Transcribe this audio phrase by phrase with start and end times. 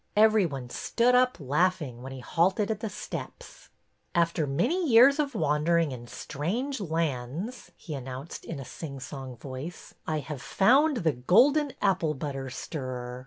[0.17, 3.69] Every one stood up, laughing, when he halted at the steps."
[4.15, 9.93] After many years of wanderings in strange lands,'' he announced, in a sing song voice,"
[10.07, 13.19] I have found the golden apple butter stirrer.